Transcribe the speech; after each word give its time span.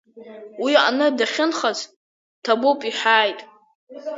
Уи 0.63 0.73
аҟны 0.85 1.07
дахьынхаз 1.17 1.79
ҭабуп 2.43 2.79
иҳәааит. 2.89 3.39